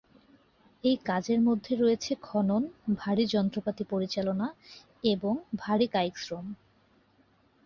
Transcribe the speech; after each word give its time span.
এই 0.83 0.97
কাজের 1.05 1.39
মধ্যে 1.41 1.73
রয়েছে 1.75 2.11
খনন, 2.21 2.63
ভারী 2.95 3.23
যন্ত্রপাতি 3.25 3.83
পরিচালনা 3.83 4.47
এবং 5.03 5.33
ভারী 5.57 5.87
কায়িক 5.87 6.15
শ্রম। 6.17 6.45